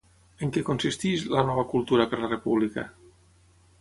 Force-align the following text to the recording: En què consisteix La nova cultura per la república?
En 0.45 0.53
què 0.55 0.61
consisteix 0.69 1.25
La 1.35 1.43
nova 1.49 1.67
cultura 1.75 2.09
per 2.15 2.21
la 2.25 2.31
república? 2.35 2.87